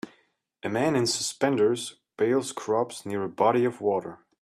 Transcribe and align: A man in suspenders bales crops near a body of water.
A 0.63 0.67
man 0.69 0.95
in 0.95 1.05
suspenders 1.05 1.97
bales 2.17 2.53
crops 2.53 3.05
near 3.05 3.21
a 3.23 3.29
body 3.29 3.65
of 3.65 3.81
water. 3.81 4.17